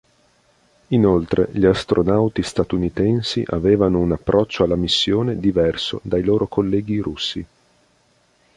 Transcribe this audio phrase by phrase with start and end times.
[0.87, 7.45] Inoltre gli astronauti statunitensi avevano un approccio alla missione diverso dai loro colleghi russi.